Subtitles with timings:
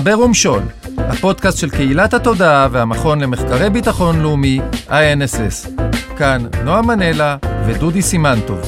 [0.00, 0.62] חבר ומשול,
[0.98, 5.80] הפודקאסט של קהילת התודעה והמכון למחקרי ביטחון לאומי, INSS.
[6.18, 8.58] כאן נועה מנלה ודודי סימנטוב.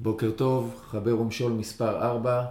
[0.00, 2.44] בוקר טוב, חבר ומשול מספר 4,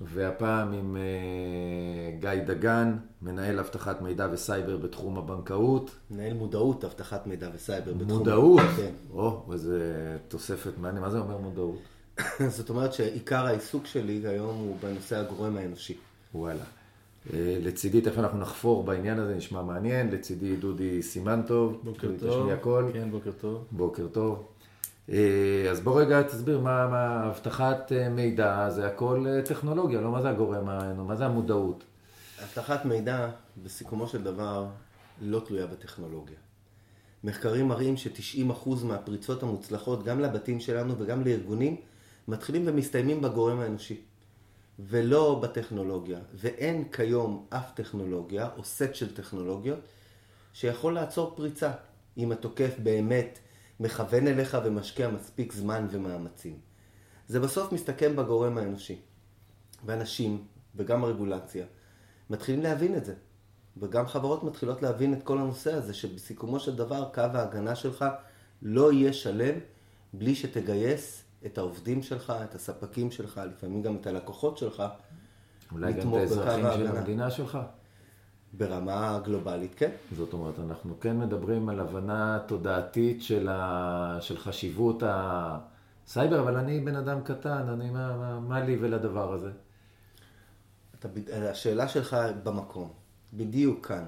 [0.00, 5.90] והפעם עם uh, גיא דגן, מנהל אבטחת מידע וסייבר בתחום הבנקאות.
[6.10, 8.18] מנהל מודעות אבטחת מידע וסייבר בתחום...
[8.18, 8.60] מודעות?
[8.76, 8.90] כן.
[9.14, 9.80] או, איזה
[10.28, 11.02] תוספת מעניין.
[11.02, 11.95] מה זה אומר מודעות?
[12.56, 15.96] זאת אומרת שעיקר העיסוק שלי היום הוא בנושא הגורם האנושי.
[16.34, 16.64] וואלה.
[17.32, 20.10] אה, לצידי, תכף אנחנו נחפור בעניין הזה, נשמע מעניין.
[20.10, 21.80] לצידי דודי סימנטוב.
[21.84, 22.50] בוקר טוב.
[22.50, 22.90] הכל.
[22.92, 23.64] כן, בוקר טוב.
[23.70, 24.46] בוקר טוב.
[25.12, 30.22] אה, אז בוא רגע תסביר מה, מה אבטחת אה, מידע, זה הכל טכנולוגיה, לא מה
[30.22, 30.64] זה הגורם,
[31.06, 31.84] מה זה המודעות?
[32.44, 33.28] אבטחת מידע,
[33.64, 34.66] בסיכומו של דבר,
[35.22, 36.36] לא תלויה בטכנולוגיה.
[37.24, 41.76] מחקרים מראים ש-90% מהפריצות המוצלחות, גם לבתים שלנו וגם לארגונים,
[42.28, 44.00] מתחילים ומסתיימים בגורם האנושי,
[44.78, 46.18] ולא בטכנולוגיה.
[46.34, 49.78] ואין כיום אף טכנולוגיה או סט של טכנולוגיות
[50.52, 51.72] שיכול לעצור פריצה,
[52.18, 53.38] אם התוקף באמת
[53.80, 56.58] מכוון אליך ומשקיע מספיק זמן ומאמצים.
[57.28, 58.98] זה בסוף מסתכם בגורם האנושי.
[59.86, 60.44] ואנשים,
[60.76, 61.66] וגם הרגולציה,
[62.30, 63.14] מתחילים להבין את זה.
[63.76, 68.04] וגם חברות מתחילות להבין את כל הנושא הזה, שבסיכומו של דבר קו ההגנה שלך
[68.62, 69.58] לא יהיה שלם
[70.12, 74.82] בלי שתגייס את העובדים שלך, את הספקים שלך, לפעמים גם את הלקוחות שלך.
[75.72, 77.58] אולי גם את האזרחים של המדינה שלך.
[78.52, 79.90] ברמה גלובלית, כן.
[80.16, 84.18] זאת אומרת, אנחנו כן מדברים על הבנה תודעתית של, ה...
[84.20, 89.50] של חשיבות הסייבר, אבל אני בן אדם קטן, אני, מה, מה, מה לי ולדבר הזה?
[90.98, 91.08] אתה,
[91.50, 92.92] השאלה שלך במקום,
[93.32, 94.04] בדיוק כאן.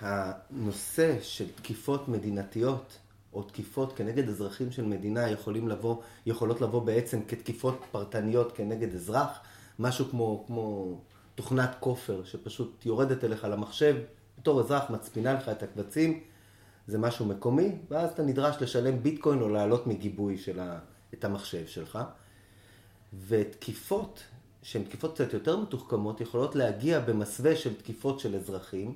[0.00, 2.98] הנושא של תקיפות מדינתיות
[3.36, 9.38] או תקיפות כנגד אזרחים של מדינה יכולים לבוא, יכולות לבוא בעצם כתקיפות פרטניות כנגד אזרח,
[9.78, 10.94] משהו כמו, כמו
[11.34, 13.96] תוכנת כופר שפשוט יורדת אליך למחשב,
[14.38, 16.20] בתור אזרח מצפינה לך את הקבצים,
[16.86, 20.78] זה משהו מקומי, ואז אתה נדרש לשלם ביטקוין או לעלות מגיבוי של ה,
[21.14, 21.98] את המחשב שלך.
[23.26, 24.22] ותקיפות,
[24.62, 28.94] שהן תקיפות קצת יותר מתוחכמות, יכולות להגיע במסווה של תקיפות של אזרחים,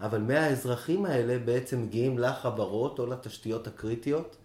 [0.00, 4.36] אבל מהאזרחים האלה בעצם מגיעים לחברות או לתשתיות הקריטיות.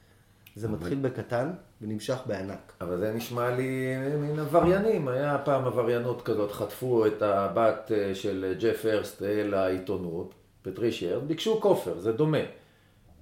[0.56, 0.68] זה.
[0.68, 1.52] מתחיל בקטן
[1.82, 2.74] ונמשך בענק.
[2.82, 5.08] אבל זה נשמע לי מן עבריינים.
[5.08, 11.62] היה פעם עבריינות כזאת, חטפו את הבת אה, של ג'ף הרסט אל העיתונות, פטרישי ביקשו
[11.62, 12.38] כופר, זה דומה.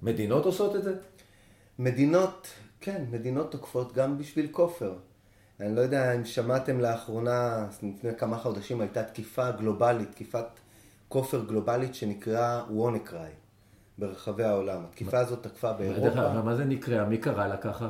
[0.02, 0.94] מדינות עושות את זה?
[1.78, 2.48] מדינות,
[2.80, 4.94] כן, מדינות תוקפות גם בשביל כופר.
[5.60, 10.46] אני לא יודע אם שמעתם לאחרונה, לפני כמה חודשים הייתה תקיפה גלובלית, תקיפת
[11.14, 13.30] כופר גלובלית שנקראה וונקריי
[13.98, 14.80] ברחבי העולם.
[14.88, 16.42] התקיפה הזאת תקפה באירופה.
[16.42, 17.04] מה זה נקרא?
[17.04, 17.88] מי קרא לה ככה?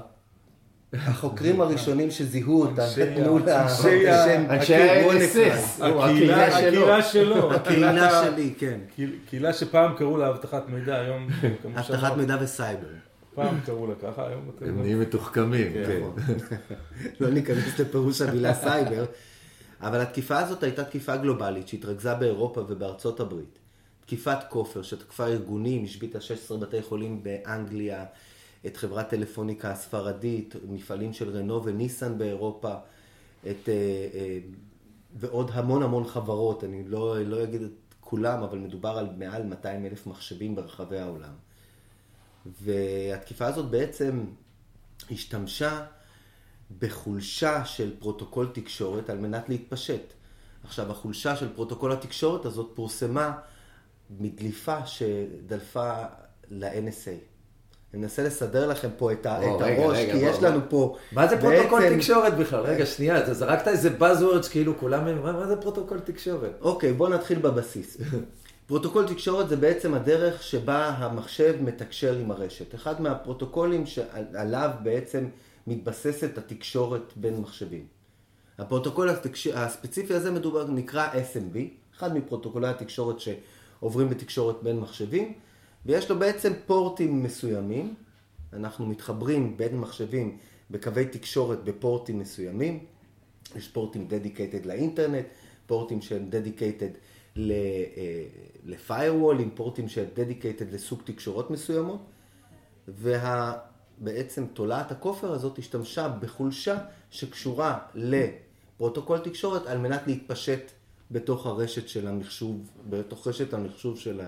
[0.92, 8.78] החוקרים הראשונים שזיהו אותה, נתנו לה שם, אנשי ה-NSS, הקהילה שלו, הקהילה שלי, כן.
[9.26, 11.28] קהילה שפעם קראו לה אבטחת מידע, היום...
[11.78, 12.86] אבטחת מידע וסייבר.
[13.34, 14.50] פעם קראו לה ככה, היום.
[14.60, 16.02] הם נהיים מתוחכמים, כן.
[17.20, 19.04] לא ניכנס לפירוש המילה סייבר.
[19.80, 23.58] אבל התקיפה הזאת הייתה תקיפה גלובלית שהתרכזה באירופה ובארצות הברית.
[24.00, 28.04] תקיפת כופר שתקפה ארגונים, השביתה 16 בתי חולים באנגליה,
[28.66, 32.74] את חברת טלפוניקה הספרדית, מפעלים של רנו וניסן באירופה,
[33.50, 33.74] את, אה,
[34.14, 34.38] אה,
[35.16, 39.86] ועוד המון המון חברות, אני לא, לא אגיד את כולם, אבל מדובר על מעל 200
[39.86, 41.34] אלף מחשבים ברחבי העולם.
[42.62, 44.24] והתקיפה הזאת בעצם
[45.10, 45.86] השתמשה
[46.78, 50.12] בחולשה של פרוטוקול תקשורת על מנת להתפשט.
[50.64, 53.32] עכשיו, החולשה של פרוטוקול התקשורת הזאת פורסמה
[54.20, 55.92] מדליפה שדלפה
[56.50, 57.34] ל-NSA.
[57.94, 60.42] אני מנסה לסדר לכם פה את, או, את רגע, הראש, רגע, כי בוא, יש.
[60.42, 60.96] לנו פה...
[61.12, 61.96] מה זה פרוטוקול בעצם...
[61.96, 62.60] תקשורת בכלל?
[62.60, 65.22] רגע, שנייה, אתה זרקת איזה buzzwords כאילו כולם...
[65.22, 66.58] מה, מה זה פרוטוקול תקשורת?
[66.60, 67.96] אוקיי, בוא נתחיל בבסיס.
[68.66, 72.74] פרוטוקול תקשורת זה בעצם הדרך שבה המחשב מתקשר עם הרשת.
[72.74, 75.26] אחד מהפרוטוקולים שעליו בעצם
[75.66, 77.86] מתבססת התקשורת בין מחשבים.
[78.58, 79.10] הפרוטוקול
[79.54, 81.58] הספציפי הזה מדובר, נקרא SMB,
[81.96, 85.32] אחד מפרוטוקולי התקשורת שעוברים בתקשורת בין מחשבים,
[85.86, 87.94] ויש לו בעצם פורטים מסוימים.
[88.52, 90.38] אנחנו מתחברים בין מחשבים
[90.70, 92.84] בקווי תקשורת בפורטים מסוימים.
[93.56, 95.26] יש פורטים dedicated לאינטרנט,
[95.66, 96.90] פורטים שהם dedicated
[97.36, 102.00] ל-firewall, עם פורטים שהם dedicated לסוג תקשורות מסוימות.
[102.88, 103.58] וה...
[103.98, 106.78] בעצם תולעת הכופר הזאת השתמשה בחולשה
[107.10, 110.70] שקשורה לפרוטוקול תקשורת על מנת להתפשט
[111.10, 114.20] בתוך הרשת של המחשוב, בתוך רשת המחשוב של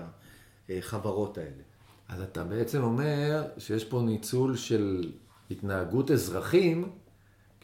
[0.69, 1.63] החברות האלה.
[2.09, 5.11] אז אתה בעצם אומר שיש פה ניצול של
[5.51, 6.89] התנהגות אזרחים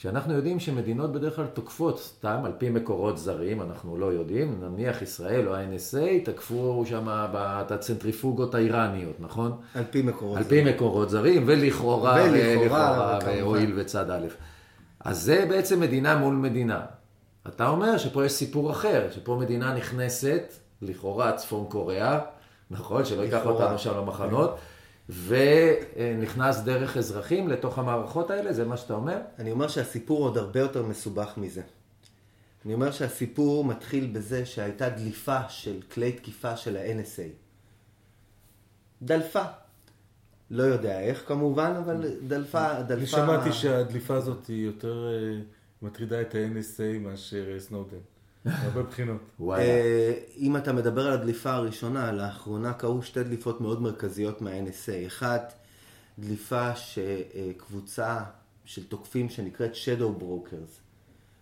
[0.03, 5.01] כשאנחנו יודעים שמדינות בדרך כלל תוקפות סתם על פי מקורות זרים, אנחנו לא יודעים, נניח
[5.01, 9.57] ישראל או ה-NSA תקפו שם את הצנטריפוגות האיראניות, נכון?
[9.75, 10.67] על פי מקורות על זרים.
[10.67, 14.27] על פי מקורות זרים, ולכאורה, ולכאורה, והואיל וצד א'.
[14.99, 16.81] אז זה בעצם מדינה מול מדינה.
[17.47, 22.19] אתה אומר שפה יש סיפור אחר, שפה מדינה נכנסת, לכאורה צפון קוריאה,
[22.71, 23.05] נכון?
[23.05, 24.57] שלא ייקח אותנו שם למחנות.
[25.09, 29.17] ונכנס דרך אזרחים לתוך המערכות האלה, זה מה שאתה אומר?
[29.39, 31.61] אני אומר שהסיפור עוד הרבה יותר מסובך מזה.
[32.65, 37.29] אני אומר שהסיפור מתחיל בזה שהייתה דליפה של כלי תקיפה של ה-NSA.
[39.01, 39.43] דלפה.
[40.49, 42.93] לא יודע איך כמובן, אבל דלפה, דלפה...
[42.93, 45.39] אני שמעתי שהדליפה הזאת היא יותר אה,
[45.81, 47.97] מטרידה את ה-NSA מאשר אה, סנודן.
[48.45, 49.21] הרבה בחינות.
[49.57, 55.07] אה, אם אתה מדבר על הדליפה הראשונה, לאחרונה קרו שתי דליפות מאוד מרכזיות מה-NSA.
[55.07, 55.53] אחת,
[56.19, 58.19] דליפה שקבוצה
[58.65, 60.79] של תוקפים שנקראת Shadow Brokers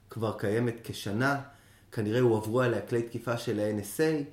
[0.10, 1.42] כבר קיימת כשנה,
[1.92, 4.24] כנראה הועברו עליה כלי תקיפה של ה-NSA,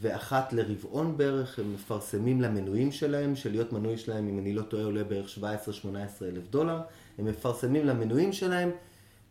[0.00, 5.04] ואחת לרבעון בערך הם מפרסמים למנויים שלהם, שלהיות מנוי שלהם, אם אני לא טועה, עולה
[5.04, 5.42] בערך 17-18
[6.22, 6.80] אלף דולר,
[7.18, 8.70] הם מפרסמים למנויים שלהם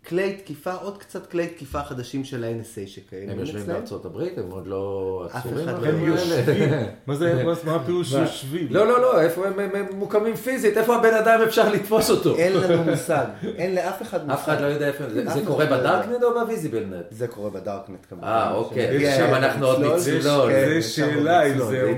[0.08, 4.52] כלי תקיפה, עוד קצת כלי תקיפה חדשים של ה-NSA שקיימים הם יושבים בארצות הברית, הם
[4.52, 5.70] עוד לא עצורים.
[5.70, 6.70] הם יושבים.
[7.08, 8.68] מה זה, מה הפירוש יושבים?
[8.70, 10.78] לא, לא, לא, איפה הם מוקמים פיזית?
[10.78, 12.36] איפה הבן אדם אפשר לתפוס אותו?
[12.36, 13.26] אין לנו מושג.
[13.44, 14.34] אין לאף אחד מושג.
[14.34, 17.06] אף אחד לא יודע איפה, זה קורה לא בדארקנט או בוויזיבלנט?
[17.12, 18.28] זה קורה בדארקנט כמובן.
[18.28, 19.18] אה, אוקיי.
[19.18, 20.52] שם אנחנו עוד נצלול.
[20.52, 21.94] זה שאלה אם זה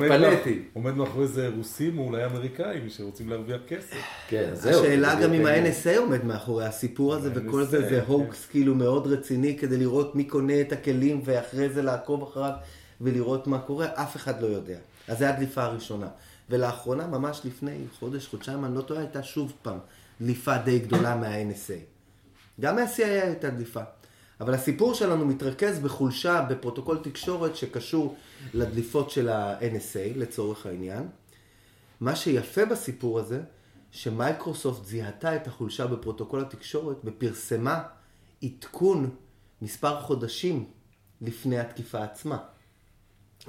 [0.74, 3.96] עומד מאחורי זה רוסים או אולי אמריקאים שרוצים להרוויח כסף.
[4.28, 4.80] כן, זהו.
[4.80, 7.91] השאלה גם אם ה-NSA עומד מאחורי הסיפור הזה וכל זה.
[7.92, 12.52] זה הוקס כאילו מאוד רציני כדי לראות מי קונה את הכלים ואחרי זה לעקוב אחריו
[13.02, 14.78] ולראות מה קורה, אף אחד לא יודע.
[15.08, 16.08] אז זו הדליפה הראשונה.
[16.50, 19.78] ולאחרונה, ממש לפני חודש, חודשיים, אני לא טועה, הייתה שוב פעם
[20.22, 21.80] דליפה די גדולה מה-NSA.
[22.62, 23.82] גם מה-CIA הייתה דליפה.
[24.42, 28.16] אבל הסיפור שלנו מתרכז בחולשה בפרוטוקול תקשורת שקשור
[28.54, 31.08] לדליפות של ה-NSA, לצורך העניין.
[32.02, 33.42] מה שיפה בסיפור הזה,
[33.92, 37.84] שמייקרוסופט זיהתה את החולשה בפרוטוקול התקשורת ופרסמה
[38.44, 39.16] עדכון
[39.62, 40.66] מספר חודשים
[41.22, 42.38] לפני התקיפה עצמה.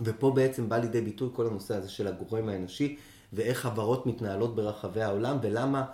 [0.02, 2.96] ופה בעצם בא לידי ביטוי כל הנושא הזה של הגורם האנושי
[3.32, 5.84] ואיך חברות מתנהלות ברחבי העולם ולמה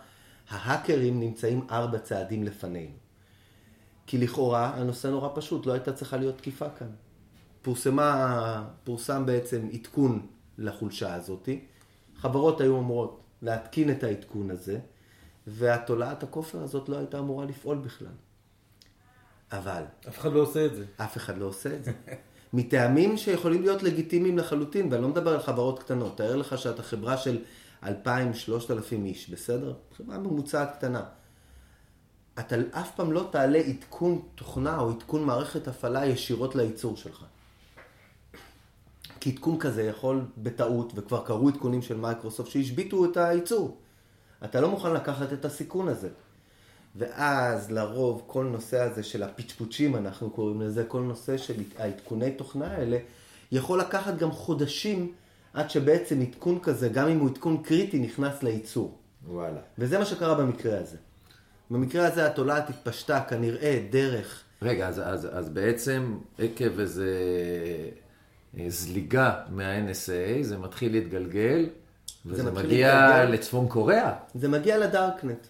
[0.49, 2.95] ההאקרים נמצאים ארבע צעדים לפנינו.
[4.07, 6.91] כי לכאורה הנושא נורא פשוט, לא הייתה צריכה להיות תקיפה כאן.
[7.63, 10.27] פורסמה, פורסם בעצם עדכון
[10.59, 11.65] לחולשה הזאתי.
[12.17, 14.79] חברות היו אמורות להתקין את העדכון הזה,
[15.47, 18.13] והתולעת הכופר הזאת לא הייתה אמורה לפעול בכלל.
[19.53, 19.83] אבל...
[20.09, 20.85] אף אחד לא עושה את זה.
[20.97, 21.93] אף אחד לא עושה את זה.
[22.53, 26.17] מטעמים שיכולים להיות לגיטימיים לחלוטין, ואני לא מדבר על חברות קטנות.
[26.17, 27.39] תאר לך שאתה חברה של
[27.85, 27.89] 2,000-3,000
[29.05, 29.75] איש, בסדר?
[29.97, 31.03] חברה ממוצעת קטנה.
[32.39, 37.25] אתה אף פעם לא תעלה עדכון תוכנה או עדכון מערכת הפעלה ישירות לייצור שלך.
[39.21, 43.77] כי עדכון כזה יכול בטעות, וכבר קרו עדכונים של מייקרוסופט שהשביתו את הייצור.
[44.45, 46.09] אתה לא מוכן לקחת את הסיכון הזה.
[46.97, 52.67] ואז לרוב כל נושא הזה של הפצ'פוצ'ים, אנחנו קוראים לזה, כל נושא של העדכוני תוכנה
[52.67, 52.99] האלה,
[53.53, 55.13] יכול לקחת גם חודשים
[55.55, 58.99] עד שבעצם עדכון כזה, גם אם הוא עדכון קריטי, נכנס לייצור.
[59.29, 59.61] וואלה.
[59.79, 60.97] וזה מה שקרה במקרה הזה.
[61.71, 64.43] במקרה הזה התולעת התפשטה כנראה דרך...
[64.63, 67.15] רגע, אז, אז, אז בעצם עקב איזה
[68.69, 71.69] זליגה מה-NSA, זה מתחיל להתגלגל,
[72.27, 73.33] וזה מגיע להתגלגל.
[73.33, 74.15] לצפון קוריאה.
[74.35, 75.47] זה מגיע לדארקנט.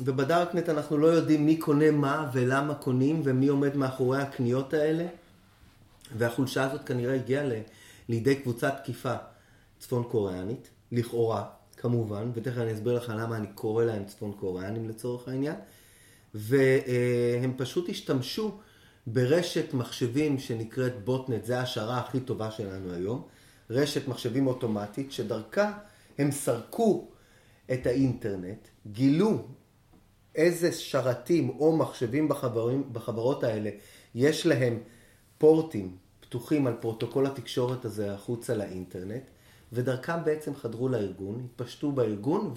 [0.00, 5.06] ובדארקנט אנחנו לא יודעים מי קונה מה ולמה קונים ומי עומד מאחורי הקניות האלה.
[6.18, 7.52] והחולשה הזאת כנראה הגיעה ל...
[8.08, 9.14] לידי קבוצת תקיפה
[9.78, 11.44] צפון קוריאנית, לכאורה,
[11.76, 15.56] כמובן, ותכף אני אסביר לך למה אני קורא להם צפון קוריאנים לצורך העניין.
[16.34, 18.58] והם פשוט השתמשו
[19.06, 23.22] ברשת מחשבים שנקראת בוטנט, זה ההשערה הכי טובה שלנו היום,
[23.70, 25.72] רשת מחשבים אוטומטית שדרכה
[26.18, 27.08] הם סרקו
[27.72, 29.44] את האינטרנט, גילו
[30.34, 33.70] איזה שרתים או מחשבים בחברים, בחברות האלה
[34.14, 34.78] יש להם
[35.38, 39.22] פורטים פתוחים על פרוטוקול התקשורת הזה החוצה לאינטרנט,
[39.72, 42.54] ודרכם בעצם חדרו לארגון, התפשטו בארגון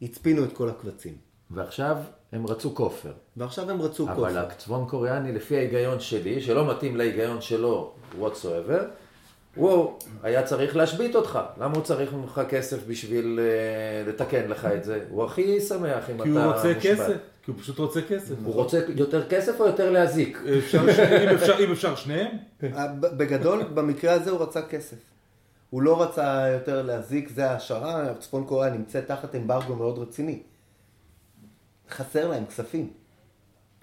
[0.00, 1.16] והצפינו את כל הקבצים.
[1.54, 1.96] ועכשיו
[2.32, 3.12] הם רצו כופר.
[3.36, 4.28] ועכשיו הם רצו אבל כופר.
[4.28, 8.82] אבל הצפון קוריאני, לפי ההיגיון שלי, שלא מתאים להיגיון שלו whatsoever,
[9.54, 11.38] הוא היה צריך להשבית אותך.
[11.60, 15.04] למה הוא צריך ממך כסף בשביל uh, לתקן לך את זה?
[15.10, 16.30] הוא הכי שמח אם אתה מושבת.
[16.30, 17.16] כי הוא רוצה כסף.
[17.42, 18.34] כי הוא פשוט רוצה כסף.
[18.44, 20.38] הוא רוצה יותר כסף או יותר להזיק?
[20.58, 22.28] אפשר, אם, אפשר, אם אפשר שניהם?
[22.62, 24.96] אה, בגדול, במקרה הזה הוא רצה כסף.
[25.70, 30.42] הוא לא רצה יותר להזיק, זה ההשערה, צפון קוריאה נמצאת תחת אמברגו מאוד רציני.
[31.96, 32.90] חסר להם כספים.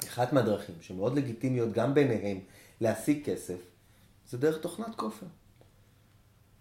[0.07, 2.39] אחת מהדרכים שמאוד לגיטימיות גם ביניהם
[2.81, 3.55] להשיג כסף,
[4.29, 5.25] זה דרך תוכנת כופר.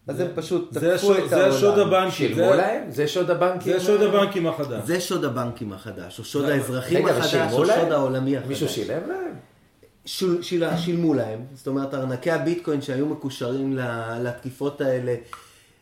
[0.06, 1.94] אז הם פשוט זה תקפו השוד- את זה השוד העולם.
[1.94, 2.16] הבנקי.
[2.16, 2.90] שילמו זה- להם?
[2.90, 3.72] זה שוד הבנקים?
[3.78, 4.84] זה שוד הבנקים החדש.
[4.86, 7.80] זה שוד הבנקים החדש, או שוד האזרחים החדש, או להם?
[7.80, 8.48] שוד העולמי החדש.
[8.48, 9.34] מישהו שילם להם?
[10.06, 15.14] שול, שיל, שילמו להם, זאת אומרת ארנקי הביטקוין שהיו מקושרים ל- לתקיפות האלה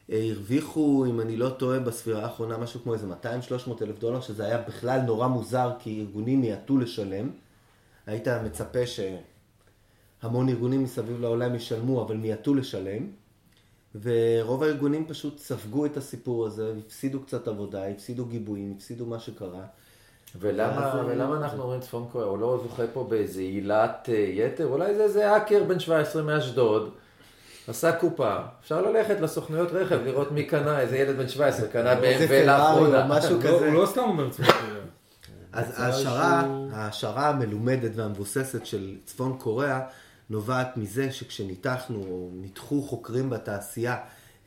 [0.08, 4.58] הרוויחו, אם אני לא טועה, בספירה האחרונה משהו כמו איזה 200-300 אלף דולר, שזה היה
[4.58, 7.30] בכלל נורא מוזר כי ארגונים מיעטו לשלם.
[8.06, 13.06] היית מצפה שהמון ארגונים מסביב לעולם ישלמו, אבל מיעטו לשלם.
[14.02, 19.64] ורוב הארגונים פשוט ספגו את הסיפור הזה, הפסידו קצת עבודה, הפסידו גיבויים, הפסידו מה שקרה.
[20.40, 22.28] ולמה, ולמה אנחנו אומרים צפון קוריאה?
[22.28, 24.66] הוא לא זוכה פה באיזה עילת אה, יתר?
[24.66, 26.90] אולי זה איזה האקר בן 17 מאשדוד,
[27.68, 28.37] עשה קופה.
[28.60, 33.06] אפשר ללכת לסוכנויות רכב, לראות מי קנה, איזה ילד בן 17 קנה פרארי לאחרונה.
[33.06, 33.50] משהו כזה.
[33.50, 34.84] הוא לא סתם אומר צפון קוריאה.
[35.52, 35.75] אז
[36.72, 39.80] ההשערה, המלומדת והמבוססת של צפון קוריאה
[40.30, 43.96] נובעת מזה שכשניתחנו, או ניתחו חוקרים בתעשייה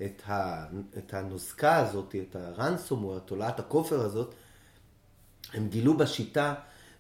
[0.06, 0.66] את, ה,
[0.98, 4.36] את הנוזקה הזאת, את הרנסום או תולעת הכופר הזאת,
[5.54, 6.54] הם גילו בשיטה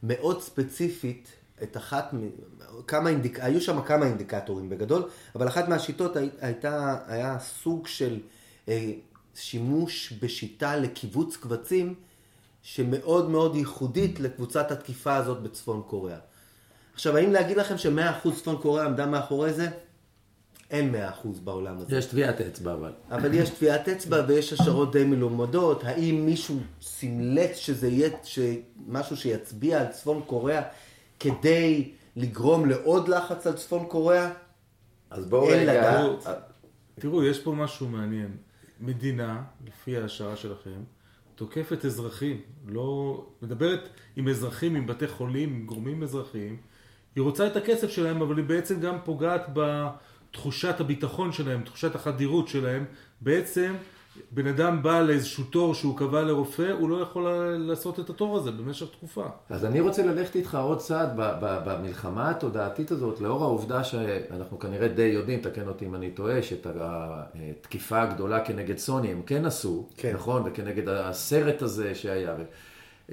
[0.04, 1.32] מאוד ספציפית
[1.64, 2.14] את אחת,
[2.88, 3.40] כמה אינדיק...
[3.40, 8.20] היו שם כמה אינדיקטורים בגדול, אבל אחת מהשיטות הי- הייתה, היה סוג של
[8.70, 8.92] אה,
[9.36, 11.94] שימוש בשיטה לקיבוץ קבצים
[12.62, 16.18] שמאוד מאוד ייחודית לקבוצת התקיפה הזאת בצפון קוריאה.
[16.94, 19.68] עכשיו, האם להגיד לכם ש-100% צפון קוריאה עמדה מאחורי זה?
[20.72, 21.98] אין 100% בעולם הזה.
[21.98, 22.92] יש טביעת אצבע אבל.
[23.12, 25.84] אבל יש טביעת אצבע ויש השערות די מלומדות.
[25.84, 28.10] האם מישהו סמלץ שזה יהיה.
[28.88, 30.62] משהו שיצביע על צפון קוריאה
[31.22, 34.32] כדי לגרום לעוד לחץ על צפון קוריאה?
[35.10, 36.02] אז בואו אין רגע...
[36.02, 36.28] לדעת.
[36.28, 36.34] אה,
[36.96, 38.38] תראו, יש פה משהו מעניין.
[38.80, 40.84] מדינה, לפי ההשערה שלכם,
[41.36, 43.26] תוקפת אזרחים, לא...
[43.42, 46.58] מדברת עם אזרחים, עם בתי חולים, עם גורמים אזרחיים.
[47.16, 52.48] היא רוצה את הכסף שלהם, אבל היא בעצם גם פוגעת בתחושת הביטחון שלהם, תחושת החדירות
[52.48, 52.86] שלהם.
[53.22, 53.74] בעצם,
[54.32, 58.52] בן אדם בא לאיזשהו תור שהוא קבע לרופא, הוא לא יכול לעשות את התור הזה
[58.52, 59.26] במשך תקופה.
[59.50, 64.60] אז אני רוצה ללכת איתך עוד צעד ב- ב- במלחמה התודעתית הזאת, לאור העובדה שאנחנו
[64.60, 69.46] כנראה די יודעים, תקן אותי אם אני טועה, שאת התקיפה הגדולה כנגד סוני הם כן
[69.46, 70.14] עשו, כן.
[70.14, 70.44] נכון?
[70.46, 72.36] וכנגד הסרט הזה שהיה.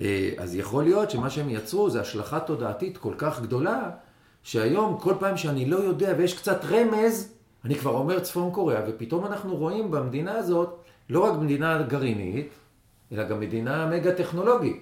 [0.01, 3.91] אה, אז יכול להיות שמה שהם יצרו זה השלכה תודעתית כל כך גדולה,
[4.43, 7.33] שהיום כל פעם שאני לא יודע ויש קצת רמז,
[7.65, 12.49] אני כבר אומר צפון קוריאה, ופתאום אנחנו רואים במדינה הזאת לא רק מדינה גרעינית,
[13.13, 14.81] אלא גם מדינה מגה טכנולוגית.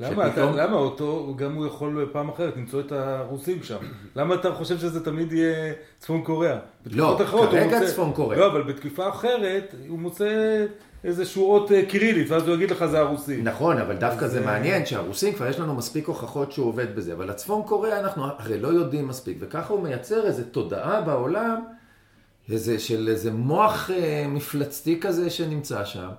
[0.00, 3.76] למה, אתה, שפתאום- למה אותו, גם הוא יכול פעם אחרת למצוא את הרוסים שם?
[4.16, 6.58] למה אתה חושב שזה תמיד יהיה צפון קוריאה?
[6.86, 8.40] לא, אחרות כרגע מוצא- צפון קוריאה.
[8.40, 10.64] לא, אבל בתקיפה אחרת הוא מוצא
[11.04, 13.44] איזשהו אות אה, קירילית, ואז הוא יגיד לך זה הרוסים.
[13.44, 16.96] נכון, אבל דווקא אז, זה אה, מעניין שהרוסים כבר יש לנו מספיק הוכחות שהוא עובד
[16.96, 21.64] בזה, אבל הצפון קוריאה אנחנו הרי לא יודעים מספיק, וככה הוא מייצר איזו תודעה בעולם,
[22.50, 26.10] איזה, של איזה מוח אה, מפלצתי כזה שנמצא שם,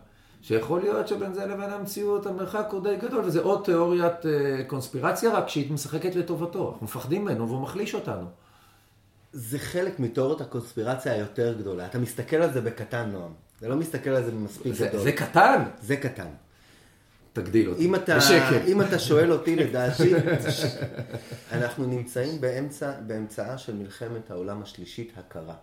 [0.42, 5.32] שיכול להיות שבין זה לבין המציאות המרחק הוא די גדול, וזה עוד תיאוריית אה, קונספירציה
[5.32, 8.26] רק שהיא משחקת לטובתו, אנחנו מפחדים ממנו והוא מחליש אותנו.
[9.34, 11.86] זה חלק מתיאוריות הקונספירציה היותר גדולה.
[11.86, 13.32] אתה מסתכל על זה בקטן, נועם.
[13.58, 15.02] אתה לא מסתכל על זה מספיק זה, גדול.
[15.02, 16.28] זה קטן, זה קטן.
[17.34, 18.60] תגדיל אותי, אם אתה, בשקל.
[18.68, 20.14] אם אתה שואל אותי, לדעתי,
[21.52, 25.56] אנחנו נמצאים באמצע, באמצעה של מלחמת העולם השלישית הקרה.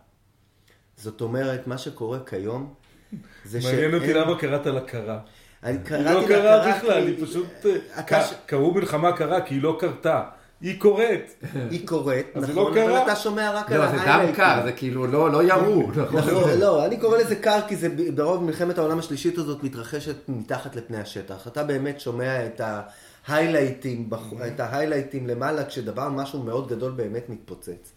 [0.96, 2.74] זאת אומרת, מה שקורה כיום,
[3.44, 5.18] זה מעניין אותי למה קראת לה קרה.
[5.62, 7.46] אני היא קראתי לא לה קרה כי- בכלל, היא פשוט...
[8.12, 10.22] אה, קראו מלחמה קרה כי היא לא קרתה.
[10.60, 11.36] היא קורית.
[11.70, 11.86] היא
[12.34, 13.04] זה נכון, לא אבל קרה?
[13.04, 14.34] אתה שומע רק על לא, זה דם ההיילייטים.
[14.36, 16.18] קר, זה כאילו לא, לא ירו, נכון?
[16.20, 20.76] נכון, לא, אני קורא לזה קר כי זה ברוב מלחמת העולם השלישית הזאת מתרחשת מתחת
[20.76, 21.46] לפני השטח.
[21.46, 22.60] אתה באמת שומע את
[23.28, 27.92] ההיילייטים, בח- את ההיילייטים למעלה כשדבר, משהו מאוד גדול באמת מתפוצץ.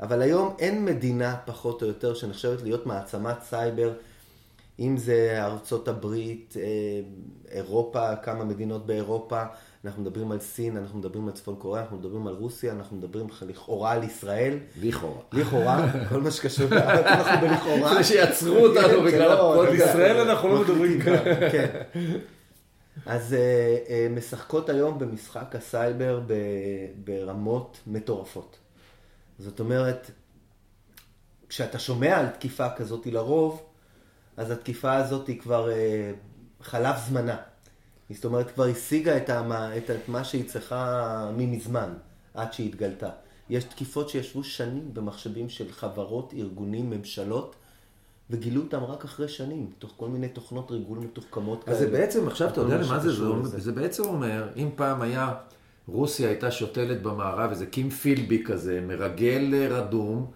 [0.00, 3.92] אבל היום אין מדינה פחות או יותר שנחשבת להיות מעצמת סייבר,
[4.80, 6.62] אם זה ארצות הברית, אה,
[7.50, 9.42] אירופה, כמה מדינות באירופה,
[9.84, 13.26] אנחנו מדברים על סין, אנחנו מדברים על צפון קוריאה, אנחנו מדברים על רוסיה, אנחנו מדברים
[13.48, 14.58] לכאורה על ישראל.
[14.82, 15.20] לכאורה.
[15.32, 17.94] לכאורה, כל מה שקשור לארץ, אנחנו בלכאורה.
[17.94, 19.62] זה שיעצרו אותנו כן, בגלל לא-.
[19.62, 21.24] על ישראל אנחנו לא מדברים כאן.
[21.52, 21.82] כן.
[23.06, 26.20] אז אה, אה, משחקות היום במשחק הסייבר
[27.04, 28.56] ברמות מטורפות.
[29.42, 30.10] זאת אומרת,
[31.48, 33.62] כשאתה שומע על תקיפה כזאת לרוב,
[34.36, 36.12] אז התקיפה הזאת היא כבר אה,
[36.60, 37.36] חלף זמנה.
[38.10, 41.92] זאת אומרת, כבר השיגה את, המה, את, את מה שהיא צריכה ממזמן,
[42.34, 43.10] עד שהיא התגלתה.
[43.50, 47.56] יש תקיפות שישבו שנים במחשבים של חברות, ארגונים, ממשלות,
[48.30, 51.98] וגילו אותם רק אחרי שנים, תוך כל מיני תוכנות ריגול מתוחכמות אז זה כאלה.
[51.98, 53.42] בעצם, עכשיו אתה יודע מה למה זה זום?
[53.42, 53.60] לזה.
[53.60, 55.34] זה בעצם אומר, אם פעם היה
[55.86, 60.30] רוסיה הייתה שותלת במערב, איזה קים פילבי כזה, מרגל אה, רדום,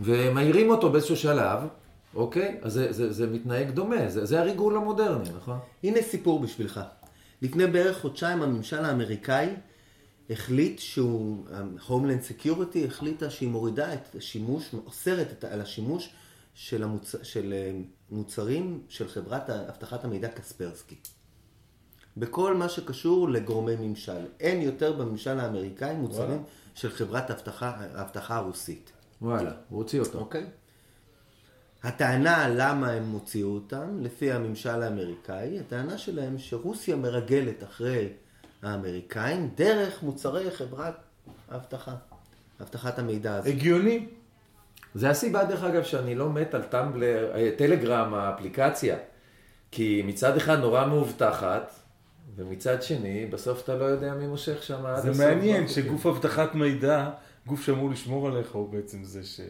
[0.00, 1.60] ומעירים אותו באיזשהו שלב,
[2.14, 2.58] אוקיי?
[2.62, 5.58] אז זה, זה, זה מתנהג דומה, זה, זה הריגול המודרני, נכון?
[5.84, 6.80] הנה סיפור בשבילך.
[7.42, 9.48] לפני בערך חודשיים הממשל האמריקאי
[10.30, 11.46] החליט שהוא,
[11.88, 16.10] Homeland Security החליטה שהיא מורידה את השימוש, אוסרת את, על השימוש
[16.54, 17.14] של, המוצ...
[17.22, 17.72] של אה,
[18.10, 20.96] מוצרים של חברת אבטחת המידע קספרסקי.
[22.16, 24.26] בכל מה שקשור לגורמי ממשל.
[24.40, 26.42] אין יותר בממשל האמריקאי מוצרים וואלה.
[26.74, 28.92] של חברת האבטחה הרוסית.
[29.22, 30.18] וואלה, הוא הוציא אותו.
[30.18, 30.46] אוקיי.
[31.82, 38.08] הטענה למה הם הוציאו אותם, לפי הממשל האמריקאי, הטענה שלהם שרוסיה מרגלת אחרי
[38.62, 40.94] האמריקאים דרך מוצרי חברת
[41.50, 41.94] האבטחה,
[42.60, 43.48] אבטחת המידע הזה.
[43.48, 44.06] הגיוני.
[44.94, 48.96] זה הסיבה, דרך אגב, שאני לא מת על טמבלר, אה, טלגרם, האפליקציה.
[49.70, 51.72] כי מצד אחד נורא מאובטחת,
[52.36, 55.12] ומצד שני, בסוף אתה לא יודע מי מושך שם עד הסוף.
[55.12, 57.10] זה מעניין שגוף אבטחת מידע,
[57.46, 59.40] גוף שאמור לשמור עליך, הוא בעצם זה ש...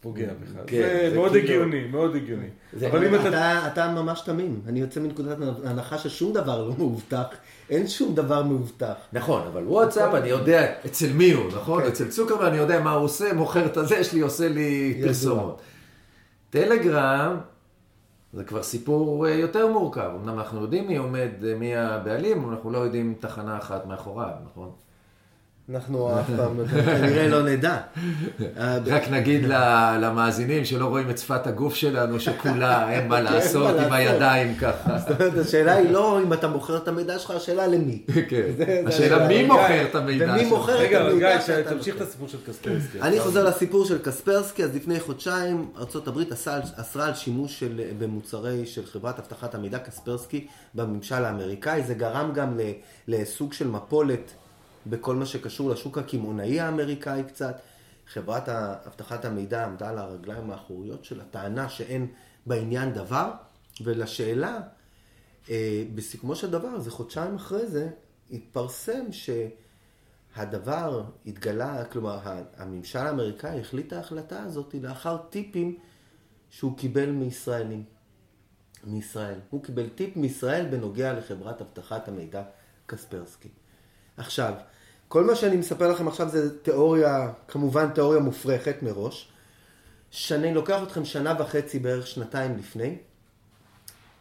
[0.00, 0.60] פוגע בך.
[0.66, 1.44] כן, זה, זה מאוד כאילו...
[1.44, 2.48] הגיוני, מאוד הגיוני.
[2.72, 3.28] זה, אבל אם אתה...
[3.28, 3.66] אתה...
[3.66, 4.60] אתה ממש תמים.
[4.66, 7.26] אני יוצא מנקודת הנחה ששום דבר לא מאובטח.
[7.70, 8.94] אין שום דבר מאובטח.
[9.12, 11.82] נכון, אבל וואטסאפ, אני יודע אצל מי הוא, נכון?
[11.82, 11.88] כן.
[11.88, 15.60] אצל צוקר אני יודע מה הוא עושה, מוכר את הזה, יש לי, עושה לי פרסומות.
[16.50, 17.36] טלגרם,
[18.32, 20.10] זה כבר סיפור אה, יותר מורכב.
[20.22, 24.32] אמנם אנחנו יודעים מי עומד, אה, מי הבעלים, אבל אנחנו לא יודעים תחנה אחת מאחוריו,
[24.44, 24.72] נכון?
[25.74, 27.76] אנחנו אף פעם כנראה לא נדע.
[28.94, 29.44] רק נגיד
[30.00, 34.98] למאזינים שלא רואים את שפת הגוף שלנו, שכולה אין מה לעשות עם הידיים ככה.
[34.98, 38.02] זאת אומרת, השאלה היא לא אם אתה מוכר את המידע שלך, השאלה למי.
[38.28, 38.42] כן,
[38.86, 40.36] השאלה מי מוכר את המידע שלך.
[40.36, 41.56] ומי מוכר את המידע שלך.
[41.56, 43.00] רגע, תמשיך את הסיפור של קספרסקי.
[43.00, 46.18] אני חוזר לסיפור של קספרסקי, אז לפני חודשיים ארה"ב
[46.76, 47.62] אסרה על שימוש
[47.98, 51.82] במוצרי של חברת אבטחת המידע קספרסקי בממשל האמריקאי.
[51.82, 52.58] זה גרם גם
[53.08, 54.32] לסוג של מפולת.
[54.86, 57.60] בכל מה שקשור לשוק הקמעונאי האמריקאי קצת.
[58.06, 58.48] חברת
[58.86, 62.06] אבטחת המידע עמדה על הרגליים האחוריות של הטענה שאין
[62.46, 63.30] בעניין דבר,
[63.80, 64.60] ולשאלה,
[65.50, 67.88] אה, בסיכומו של דבר, זה חודשיים אחרי זה,
[68.30, 69.04] התפרסם
[70.34, 72.18] שהדבר התגלה, כלומר,
[72.56, 75.78] הממשל האמריקאי החליט ההחלטה הזאת לאחר טיפים
[76.50, 77.84] שהוא קיבל מישראלים.
[78.84, 79.38] מישראל.
[79.50, 82.42] הוא קיבל טיפ מישראל בנוגע לחברת אבטחת המידע
[82.86, 83.48] קספרסקי.
[84.16, 84.54] עכשיו,
[85.08, 89.32] כל מה שאני מספר לכם עכשיו זה תיאוריה, כמובן תיאוריה מופרכת מראש.
[90.10, 92.98] שאני לוקח אתכם שנה וחצי, בערך שנתיים לפני.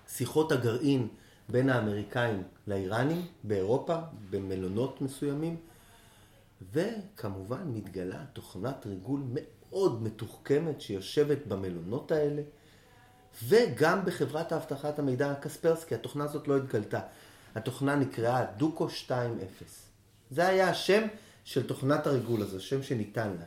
[0.08, 1.08] שיחות הגרעין
[1.50, 3.98] בין האמריקאים לאיראנים באירופה,
[4.30, 5.58] במלונות מסוימים.
[6.74, 12.42] וכמובן מתגלה תוכנת ריגול מאוד מתוחכמת שיושבת במלונות האלה.
[13.44, 17.00] וגם בחברת האבטחת המידע הקספרסקי, התוכנה הזאת לא התגלתה.
[17.56, 19.12] התוכנה נקראה דוקו 2.0.
[20.32, 21.08] זה היה השם
[21.44, 23.46] של תוכנת הריגול הזו, שם שניתן לה.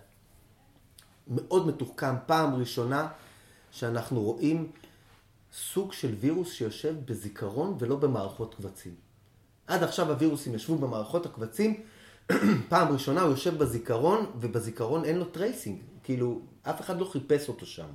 [1.28, 3.08] מאוד מתוחכם, פעם ראשונה
[3.70, 4.72] שאנחנו רואים
[5.52, 8.94] סוג של וירוס שיושב בזיכרון ולא במערכות קבצים.
[9.66, 11.82] עד עכשיו הווירוסים ישבו במערכות הקבצים,
[12.68, 17.66] פעם ראשונה הוא יושב בזיכרון, ובזיכרון אין לו tracing, כאילו אף אחד לא חיפש אותו
[17.66, 17.86] שם.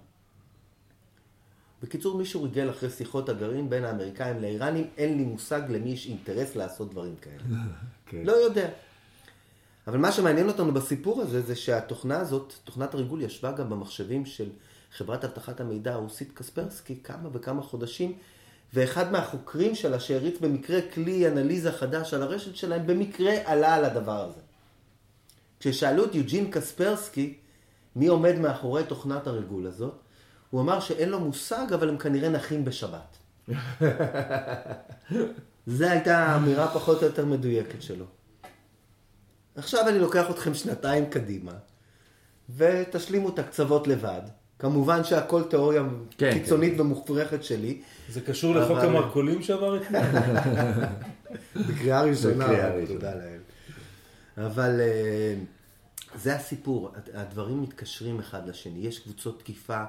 [1.84, 6.56] בקיצור, מישהו ריגל אחרי שיחות הגרעין בין האמריקאים לאיראנים, אין לי מושג למי יש אינטרס
[6.56, 7.44] לעשות דברים כאלה.
[8.10, 8.22] כן.
[8.24, 8.70] לא יודע.
[9.88, 14.50] אבל מה שמעניין אותנו בסיפור הזה, זה שהתוכנה הזאת, תוכנת הריגול, ישבה גם במחשבים של
[14.92, 18.14] חברת אבטחת המידע הרוסית קספרסקי כמה וכמה חודשים,
[18.74, 24.30] ואחד מהחוקרים שלה, שהריץ במקרה כלי אנליזה חדש על הרשת שלהם, במקרה עלה על הדבר
[24.30, 24.42] הזה.
[25.60, 27.38] כששאלו את יוג'ין קספרסקי,
[27.96, 30.03] מי עומד מאחורי תוכנת הריגול הזאת,
[30.54, 33.18] הוא אמר שאין לו מושג, אבל הם כנראה נחים בשבת.
[35.68, 38.06] זו הייתה האמירה פחות או יותר מדויקת שלו.
[39.56, 41.52] עכשיו אני לוקח אתכם שנתיים קדימה,
[42.58, 44.22] ותשלימו את הקצוות לבד.
[44.60, 45.84] כמובן שהכל תיאוריה
[46.18, 46.82] כן, קיצונית כן.
[46.82, 47.82] ומופרכת שלי.
[48.10, 48.62] זה קשור אבל...
[48.62, 50.02] לחוק המרכולים שעבר אתמול?
[51.68, 52.48] בקריאה ראשונה,
[52.88, 53.40] תודה לאל.
[54.38, 55.36] אבל אה,
[56.16, 58.80] זה הסיפור, הדברים מתקשרים אחד לשני.
[58.80, 59.84] יש קבוצות תקיפה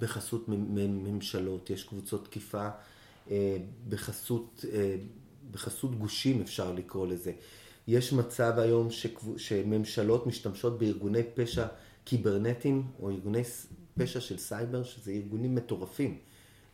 [0.00, 2.68] בחסות ממשלות, יש קבוצות תקיפה
[3.30, 3.56] אה,
[3.88, 4.96] בחסות, אה,
[5.50, 7.32] בחסות גושים אפשר לקרוא לזה.
[7.88, 9.36] יש מצב היום שקב...
[9.36, 11.66] שממשלות משתמשות בארגוני פשע
[12.04, 13.42] קיברנטיים או ארגוני
[13.98, 16.18] פשע של סייבר, שזה ארגונים מטורפים,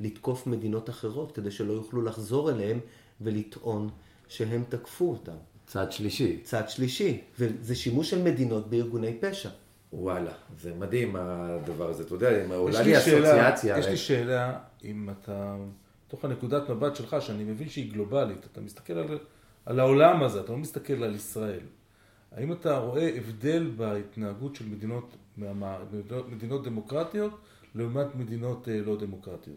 [0.01, 2.81] לתקוף מדינות אחרות כדי שלא יוכלו לחזור אליהם
[3.21, 3.89] ולטעון
[4.29, 5.37] שהם תקפו אותם.
[5.67, 6.41] צד שלישי.
[6.43, 9.51] צד שלישי, וזה שימוש של מדינות בארגוני פשע.
[9.93, 12.03] וואלה, זה מדהים הדבר הזה.
[12.03, 13.79] אתה יודע, עולה לי אסוציאציה.
[13.79, 15.57] יש לי שאלה, אם אתה,
[16.09, 19.19] תוך הנקודת מבט שלך, שאני מבין שהיא גלובלית, אתה מסתכל על
[19.67, 21.67] על העולם הזה, אתה לא מסתכל על ישראל.
[22.33, 27.41] האם אתה רואה הבדל בהתנהגות של מדינות, מדינות, מדינות דמוקרטיות
[27.75, 29.57] לעומת מדינות אה, לא דמוקרטיות?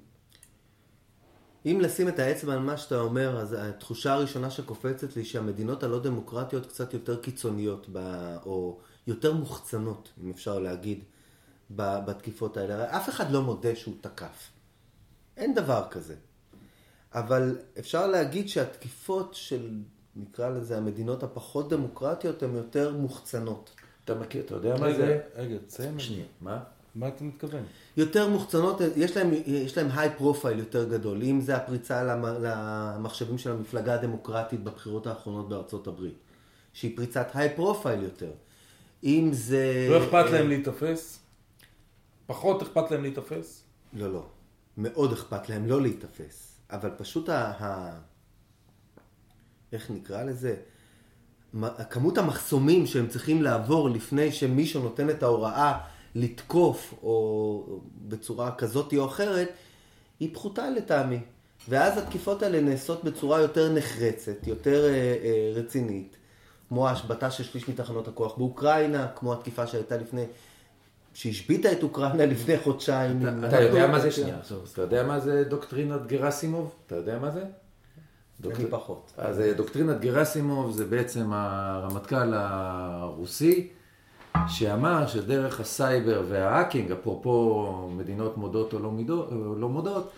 [1.65, 5.99] אם לשים את האצבע על מה שאתה אומר, אז התחושה הראשונה שקופצת לי שהמדינות הלא
[5.99, 7.89] דמוקרטיות קצת יותר קיצוניות,
[8.45, 11.03] או יותר מוחצנות, אם אפשר להגיד,
[11.75, 12.73] בתקיפות האלה.
[12.73, 14.49] הרי אף אחד לא מודה שהוא תקף.
[15.37, 16.15] אין דבר כזה.
[17.13, 19.77] אבל אפשר להגיד שהתקיפות של,
[20.15, 23.69] נקרא לזה, המדינות הפחות דמוקרטיות, הן יותר מוחצנות.
[24.05, 25.19] אתה מכיר, אתה יודע מה זה?
[25.35, 25.99] רגע, תסיים.
[25.99, 26.59] שנייה, מה?
[26.95, 27.63] מה אתה מתכוון?
[27.97, 32.03] יותר מוחצנות, יש להם, יש להם high profile יותר גדול, אם זה הפריצה
[32.41, 36.17] למחשבים של המפלגה הדמוקרטית בבחירות האחרונות בארצות הברית,
[36.73, 38.31] שהיא פריצת high profile יותר.
[39.03, 39.87] אם זה...
[39.89, 41.19] לא אכפת להם להיתפס?
[42.25, 43.63] פחות אכפת להם להיתפס?
[43.93, 44.25] לא, לא.
[44.77, 46.59] מאוד אכפת להם לא להיתפס.
[46.71, 47.51] אבל פשוט ה...
[47.63, 47.97] ה...
[49.73, 50.55] איך נקרא לזה?
[51.89, 55.79] כמות המחסומים שהם צריכים לעבור לפני שמישהו נותן את ההוראה
[56.15, 59.49] לתקוף או בצורה כזאת או אחרת,
[60.19, 61.19] היא פחותה לטעמי.
[61.69, 66.17] ואז התקיפות האלה נעשות בצורה יותר נחרצת, יותר אה, אה, רצינית,
[66.69, 70.23] כמו ההשבתה של שליש מתחנות הכוח באוקראינה, כמו התקיפה שהייתה לפני,
[71.13, 73.21] שהשביתה את אוקראינה לפני חודשיים.
[73.21, 74.37] אתה, אתה יודע מה זה, שנייה,
[74.73, 76.71] אתה יודע מה זה דוקטרינת גרסימוב?
[76.87, 77.43] אתה יודע מה זה?
[78.41, 78.53] דוק...
[78.53, 79.11] אני פחות.
[79.17, 83.67] אז אה, דוקטרינת גרסימוב זה בעצם הרמטכ"ל הרוסי,
[84.47, 90.11] שאמר שדרך הסייבר וההאקינג, אפרופו מדינות מודות או לא, מודות, או לא מודות,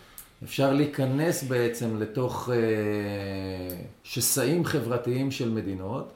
[0.44, 6.12] אפשר להיכנס בעצם לתוך אה, שסעים חברתיים של מדינות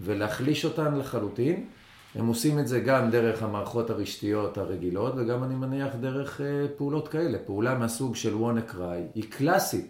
[0.00, 1.66] ולהחליש אותן לחלוטין.
[2.14, 7.08] הם עושים את זה גם דרך המערכות הרשתיות הרגילות וגם אני מניח דרך אה, פעולות
[7.08, 7.38] כאלה.
[7.46, 9.86] פעולה מהסוג של WannaCry היא קלאסית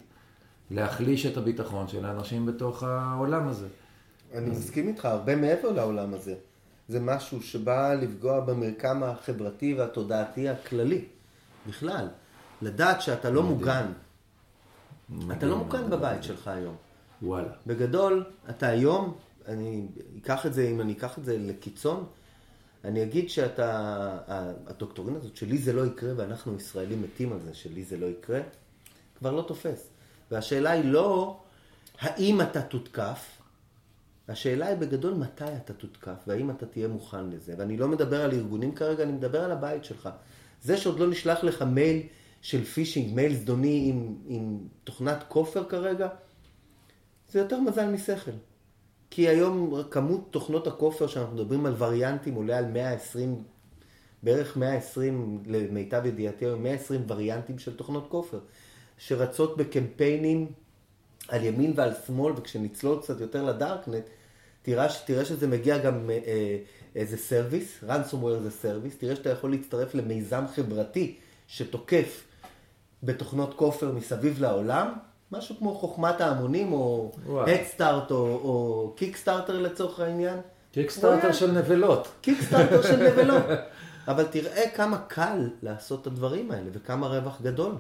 [0.71, 3.67] להחליש את הביטחון של האנשים בתוך העולם הזה.
[4.35, 6.35] אני מסכים איתך, הרבה מעבר לעולם הזה.
[6.89, 11.05] זה משהו שבא לפגוע במרקם החברתי והתודעתי הכללי,
[11.69, 12.09] בכלל.
[12.63, 13.87] לדעת שאתה לא מוגן.
[15.33, 16.75] אתה לא מוגן בבית שלך היום.
[17.23, 17.49] וואלה.
[17.67, 19.15] בגדול, אתה היום,
[19.49, 22.07] אני אקח את זה, אם אני אקח את זה לקיצון,
[22.85, 24.19] אני אגיד שאתה,
[24.67, 28.41] הדוקטורינה הזאת שלי זה לא יקרה ואנחנו ישראלים מתים על זה שלי זה לא יקרה,
[29.19, 29.89] כבר לא תופס.
[30.31, 31.41] והשאלה היא לא
[31.99, 33.39] האם אתה תותקף,
[34.29, 37.55] השאלה היא בגדול מתי אתה תותקף והאם אתה תהיה מוכן לזה.
[37.59, 40.09] ואני לא מדבר על ארגונים כרגע, אני מדבר על הבית שלך.
[40.63, 42.03] זה שעוד לא נשלח לך מייל
[42.43, 46.09] של פישינג, מייל זדוני עם, עם תוכנת כופר כרגע,
[47.31, 48.31] זה יותר מזל משכל.
[49.11, 53.43] כי היום כמות תוכנות הכופר שאנחנו מדברים על וריאנטים עולה על 120,
[54.23, 58.39] בערך 120 למיטב ידיעתי, 120 וריאנטים של תוכנות כופר,
[58.99, 60.47] שרצות בקמפיינים
[61.29, 64.05] על ימין ועל שמאל, וכשנצלול קצת יותר לדארקנט,
[64.63, 66.59] תראה, תראה שזה מגיע גם אה, אה,
[66.95, 71.17] as a service, ransomware as a service, תראה שאתה יכול להצטרף למיזם חברתי
[71.47, 72.25] שתוקף
[73.03, 74.93] בתוכנות כופר מסביב לעולם,
[75.33, 80.39] משהו כמו חוכמת ההמונים, או הדסטארט, או, או קיקסטארטר לצורך העניין.
[80.73, 82.09] קיקסטארטר של נבלות.
[82.21, 83.45] קיקסטארטר של נבלות.
[84.09, 87.75] אבל תראה כמה קל לעשות את הדברים האלה, וכמה רווח גדול.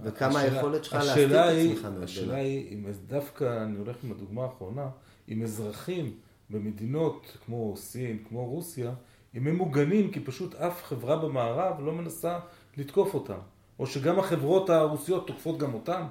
[0.00, 4.42] וכמה היכולת שלך להסתיר את עצמך מאוד השאלה היא, אם דווקא, אני הולך עם הדוגמה
[4.42, 4.88] האחרונה,
[5.28, 6.12] אם אזרחים
[6.50, 8.92] במדינות כמו סין, כמו רוסיה,
[9.34, 12.38] אם הם מוגנים כי פשוט אף חברה במערב לא מנסה
[12.76, 13.38] לתקוף אותם.
[13.78, 16.02] או שגם החברות הרוסיות תוקפות גם אותם.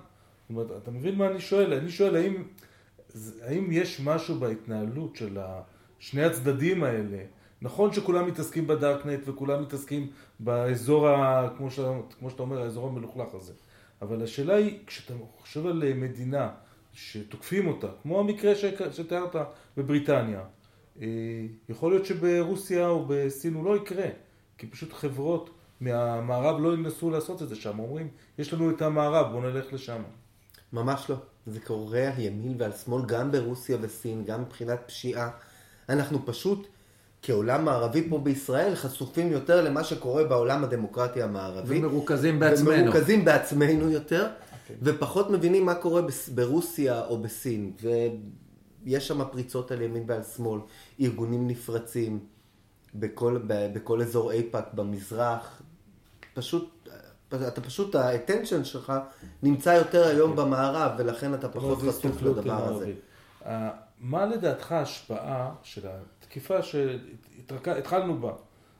[0.47, 1.73] זאת אומרת, אתה מבין מה אני שואל?
[1.73, 2.43] אני שואל האם,
[3.41, 5.37] האם יש משהו בהתנהלות של
[5.99, 7.17] שני הצדדים האלה,
[7.61, 13.33] נכון שכולם מתעסקים בדארקנט וכולם מתעסקים באזור, ה, כמו, שאתה, כמו שאתה אומר, האזור המלוכלך
[13.33, 13.53] הזה.
[14.01, 16.49] אבל השאלה היא, כשאתה חושב על מדינה
[16.93, 18.53] שתוקפים אותה, כמו המקרה
[18.91, 19.35] שתיארת
[19.77, 20.41] בבריטניה,
[21.01, 21.07] אה,
[21.69, 24.07] יכול להיות שברוסיה או בסין הוא לא יקרה,
[24.57, 25.49] כי פשוט חברות
[25.81, 28.07] מהמערב לא ינסו לעשות את זה שם, אומרים,
[28.37, 30.01] יש לנו את המערב, בואו נלך לשם.
[30.73, 31.15] ממש לא.
[31.47, 35.29] זה קורה על ימין ועל שמאל, גם ברוסיה וסין, גם מבחינת פשיעה.
[35.89, 36.67] אנחנו פשוט,
[37.21, 41.77] כעולם מערבי פה בישראל, חשופים יותר למה שקורה בעולם הדמוקרטי המערבי.
[41.79, 42.71] ומרוכזים בעצמנו.
[42.71, 44.53] ומרוכזים בעצמנו יותר, okay.
[44.71, 44.75] אוקיי.
[44.81, 46.01] ופחות מבינים מה קורה
[46.35, 47.71] ברוסיה או בסין.
[48.85, 50.59] ויש שם פריצות על ימין ועל שמאל,
[50.99, 52.19] ארגונים נפרצים
[52.95, 55.61] בכל, בכל אזור אייפאק במזרח.
[56.33, 56.69] פשוט
[57.33, 58.93] אתה פשוט, האטנשן שלך
[59.43, 62.93] נמצא יותר היום במערב, ולכן אתה פחות חשוף לדבר הזה.
[63.99, 68.33] מה לדעתך ההשפעה של התקיפה שהתחלנו בה?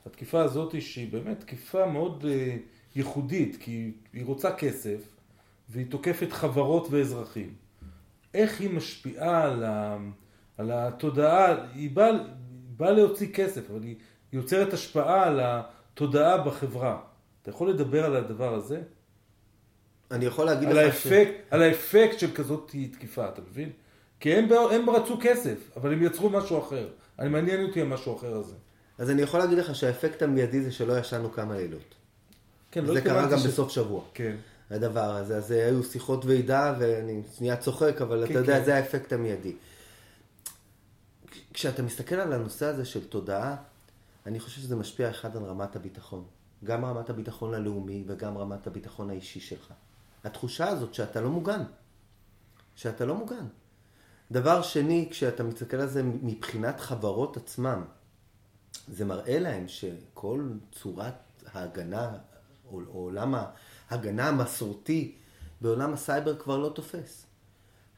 [0.06, 2.58] התקיפה הזאת שהיא באמת תקיפה מאוד אה,
[2.96, 5.00] ייחודית, כי היא רוצה כסף,
[5.70, 7.54] והיא תוקפת חברות ואזרחים.
[8.34, 9.98] איך היא משפיעה על, ה,
[10.58, 12.12] על התודעה, היא באה,
[12.78, 13.96] באה להוציא כסף, אבל היא
[14.34, 17.00] יוצרת השפעה על התודעה בחברה.
[17.48, 18.82] אתה יכול לדבר על הדבר הזה?
[20.12, 23.70] אני יכול להגיד על לך האפקט, על האפקט של כזאת תקיפה, אתה מבין?
[24.20, 26.88] כי הם, הם רצו כסף, אבל הם יצרו משהו אחר.
[27.20, 28.54] אני מעניין אותי המשהו אחר הזה.
[28.98, 31.96] אז אני יכול להגיד לך שהאפקט המיידי זה שלא ישנו כמה לילות.
[32.72, 34.04] כן, לא זה קרה גם ש- בסוף שבוע.
[34.14, 34.36] כן.
[34.70, 35.38] הדבר הזה.
[35.38, 38.66] אז היו שיחות ועידה, ואני שנייה צוחק, אבל כן, אתה יודע, כן.
[38.66, 39.54] זה האפקט המיידי.
[41.54, 43.56] כשאתה מסתכל על הנושא הזה של תודעה,
[44.26, 46.24] אני חושב שזה משפיע אחד על רמת הביטחון.
[46.64, 49.74] גם רמת הביטחון הלאומי וגם רמת הביטחון האישי שלך.
[50.24, 51.64] התחושה הזאת שאתה לא מוגן.
[52.76, 53.46] שאתה לא מוגן.
[54.32, 57.84] דבר שני, כשאתה מסתכל על זה מבחינת חברות עצמם,
[58.88, 61.14] זה מראה להם שכל צורת
[61.54, 62.18] ההגנה,
[62.72, 63.36] או עולם
[63.90, 65.16] ההגנה המסורתי
[65.62, 67.26] בעולם הסייבר כבר לא תופס.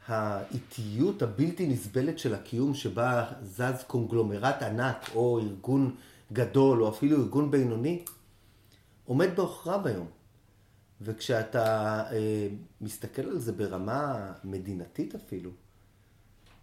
[0.06, 5.96] האיטיות הבלתי נסבלת של הקיום שבה זז קונגלומרט ענק, או ארגון
[6.32, 8.04] גדול, או אפילו ארגון בינוני,
[9.10, 10.06] עומד בעוכריו היום.
[11.00, 11.64] וכשאתה
[12.12, 12.48] אה,
[12.80, 15.50] מסתכל על זה ברמה מדינתית אפילו,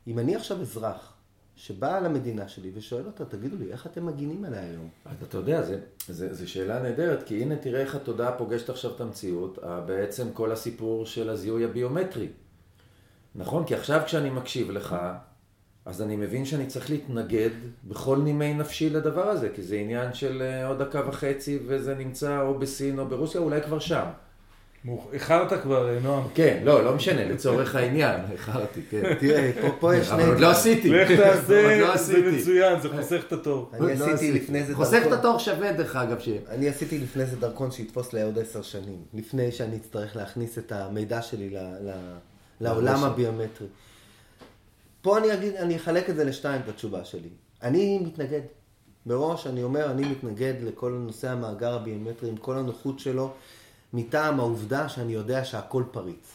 [0.08, 1.14] אם אני עכשיו אזרח
[1.56, 4.90] שבא למדינה שלי ושואל אותה, תגידו לי, איך אתם מגינים עליי היום?
[5.24, 5.62] אתה יודע,
[6.10, 10.52] זו שאלה נהדרת, כי הנה תראה איך התודעה פוגשת עכשיו את המציאות, ה- בעצם כל
[10.52, 12.28] הסיפור של הזיהוי הביומטרי.
[13.36, 13.66] נכון?
[13.66, 14.96] כי עכשיו כשאני מקשיב לך,
[15.88, 17.50] אז אני מבין שאני צריך להתנגד
[17.84, 22.42] בכל נימי נפשי לדבר הזה, כי זה עניין של אה, עוד דקה וחצי, וזה נמצא
[22.42, 24.06] או בסין או ברוסיה, אולי כבר שם.
[25.14, 26.24] איחרת כבר, אה, נועם.
[26.34, 29.14] כן, לא, לא משנה, לצורך העניין, איחרתי, כן.
[29.20, 30.30] תראה, פה, יש אבל שני...
[30.30, 30.90] עוד לא עשיתי.
[30.90, 32.32] לך עוד לא תעשה, זה.
[32.32, 33.72] מצוין, זה חוסך את התור.
[33.74, 35.14] אני לא עשיתי לפני זה חוסך את דרכון.
[35.14, 36.42] התור שווה, דרך אגב, שיהיה.
[36.50, 40.72] אני עשיתי לפני זה דרכון שיתפוס לי עוד עשר שנים, לפני שאני אצטרך להכניס את
[40.72, 41.92] המידע שלי ל, ל,
[42.62, 43.04] לעולם.
[43.04, 43.68] הביומטרי.
[45.02, 47.30] פה אני אגיד, אני אחלק את זה לשתיים, את התשובה שלי.
[47.62, 48.42] אני מתנגד.
[49.06, 53.34] מראש אני אומר, אני מתנגד לכל נושא המאגר הביומטרי עם כל הנוחות שלו,
[53.94, 56.34] מטעם העובדה שאני יודע שהכל פריץ.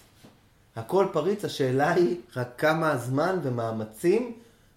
[0.76, 4.32] הכל פריץ, השאלה היא רק כמה זמן ומאמצים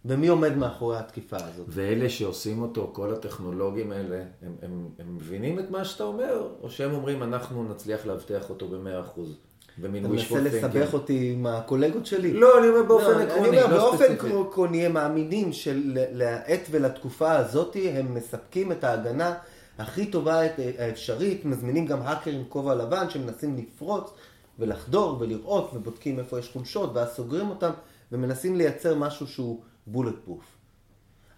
[0.06, 1.65] ומי עומד מאחורי התקיפה הזאת.
[1.69, 6.69] ואלה שעושים אותו, כל הטכנולוגים האלה, הם, הם, הם מבינים את מה שאתה אומר, או
[6.69, 9.36] שהם אומרים, אנחנו נצליח לאבטח אותו במאה אחוז,
[9.79, 10.93] אתה מנסה לסבך.
[10.93, 12.33] אותי עם הקולגות שלי?
[12.33, 14.15] לא, אני אומר באופן לא, עקרוני, אני אומר, לא באופן.
[14.49, 19.35] עקרוני הם מאמינים שלעת ולתקופה הזאת הם מספקים את ההגנה
[19.77, 24.09] הכי טובה את- האפשרית, מזמינים גם האקרים עם כובע לבן שמנסים לפרוץ
[24.59, 27.71] ולחדור ולראות ובודקים איפה יש חולשות ואז סוגרים אותם
[28.11, 30.43] ומנסים לייצר משהו שהוא בולט פרוף.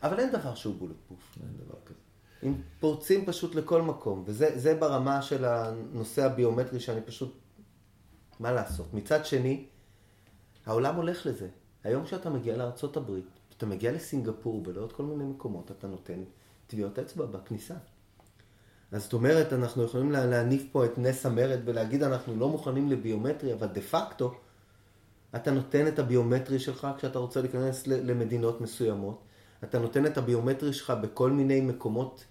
[0.03, 1.19] אבל אין דבר שהוא בולט פרוף.
[1.43, 1.97] אין דבר כזה.
[2.43, 7.33] הם פורצים פשוט לכל מקום, וזה זה ברמה של הנושא הביומטרי שאני פשוט,
[8.39, 8.93] מה לעשות.
[8.93, 9.65] מצד שני,
[10.65, 11.47] העולם הולך לזה.
[11.83, 12.55] היום כשאתה מגיע
[12.97, 13.25] הברית,
[13.57, 16.23] אתה מגיע לסינגפור ולעוד כל מיני מקומות, אתה נותן
[16.67, 17.75] טביעות אצבע בכניסה.
[18.91, 22.89] אז זאת אומרת, אנחנו יכולים לה- להניף פה את נס המרד ולהגיד אנחנו לא מוכנים
[22.89, 24.33] לביומטרי, אבל דה פקטו,
[25.35, 29.21] אתה נותן את הביומטרי שלך כשאתה רוצה להיכנס למדינות מסוימות.
[29.63, 32.25] אתה נותן את הביומטרי שלך בכל מיני מקומות,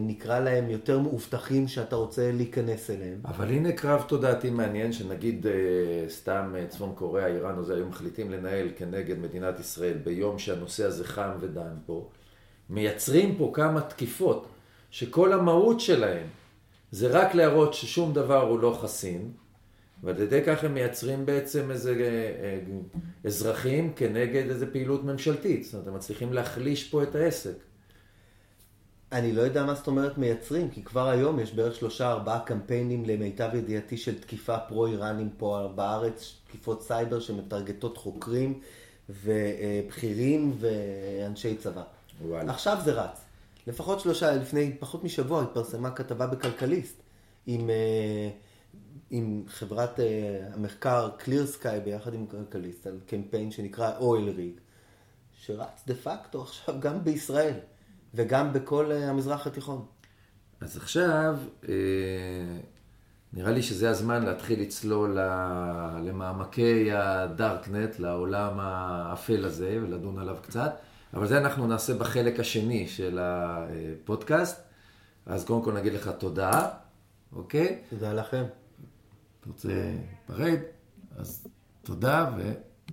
[0.00, 3.20] נקרא להם יותר מאובטחים שאתה רוצה להיכנס אליהם.
[3.24, 5.52] אבל הנה קרב תודעתי מעניין, שנגיד אה,
[6.08, 10.84] סתם אה, צפון קוריאה, איראן או זה, היו מחליטים לנהל כנגד מדינת ישראל ביום שהנושא
[10.84, 12.08] הזה חם ודן פה,
[12.70, 14.46] מייצרים פה כמה תקיפות,
[14.90, 16.26] שכל המהות שלהם
[16.90, 19.30] זה רק להראות ששום דבר הוא לא חסין,
[20.02, 22.60] ועל ידי כך הם מייצרים בעצם איזה אה, אה,
[23.24, 25.64] אזרחים כנגד איזה פעילות ממשלתית.
[25.64, 27.56] זאת אומרת, הם מצליחים להחליש פה את העסק.
[29.12, 33.04] אני לא יודע מה זאת אומרת מייצרים, כי כבר היום יש בערך שלושה ארבעה קמפיינים
[33.04, 38.60] למיטב ידיעתי של תקיפה פרו-איראנים פה בארץ, תקיפות סייבר שמטרגטות חוקרים
[39.08, 41.82] ובכירים ואנשי צבא.
[42.22, 42.52] וואלה.
[42.52, 43.20] עכשיו זה רץ.
[43.66, 47.02] לפחות שלושה, לפני פחות משבוע התפרסמה כתבה בכלכליסט
[47.46, 48.30] עם, אה,
[49.10, 54.60] עם חברת אה, המחקר Clear Sky ביחד עם כלכליסט על קמפיין שנקרא Oil Rig,
[55.38, 57.54] שרץ דה פקטו עכשיו גם בישראל
[58.16, 59.84] וגם בכל אה, המזרח התיכון.
[60.60, 61.74] אז עכשיו, אה,
[63.32, 65.18] נראה לי שזה הזמן להתחיל לצלול
[66.04, 70.76] למעמקי הדארקנט, לעולם האפל הזה, ולדון עליו קצת.
[71.14, 74.62] אבל זה אנחנו נעשה בחלק השני של הפודקאסט.
[75.26, 76.68] אז קודם כל נגיד לך תודה,
[77.32, 77.82] אוקיי?
[77.90, 78.44] תודה לכם.
[79.40, 79.68] אתה רוצה
[80.28, 80.58] להיפרד?
[81.16, 81.46] אז
[81.82, 82.52] תודה ו...